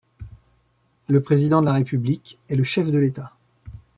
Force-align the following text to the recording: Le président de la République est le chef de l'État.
Le 1.09 1.21
président 1.21 1.61
de 1.61 1.67
la 1.67 1.73
République 1.73 2.39
est 2.49 2.55
le 2.55 2.63
chef 2.63 2.89
de 2.89 2.97
l'État. 2.97 3.33